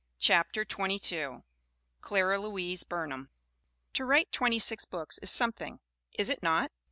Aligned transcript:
CHAPTER 0.17 0.65
XXII 0.67 1.43
CLARA 2.01 2.39
LOUISE 2.39 2.81
BURNHAM 2.85 3.29
TO 3.93 4.03
write 4.03 4.31
twenty 4.31 4.57
six 4.57 4.83
books 4.83 5.19
is 5.19 5.29
something, 5.29 5.79
is 6.17 6.27
it 6.27 6.41
not? 6.41 6.71